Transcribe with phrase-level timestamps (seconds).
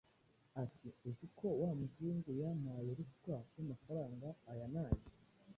[0.63, 5.03] ati: Uzi ko wa muzungu yampaye ruswa y’amafaranga aya n’aya.”